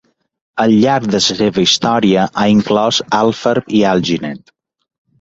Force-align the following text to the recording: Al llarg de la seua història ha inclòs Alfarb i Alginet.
Al 0.63 0.71
llarg 0.83 1.05
de 1.15 1.15
la 1.19 1.25
seua 1.25 1.65
història 1.65 2.25
ha 2.45 2.49
inclòs 2.57 3.05
Alfarb 3.21 3.73
i 3.83 3.87
Alginet. 3.95 4.57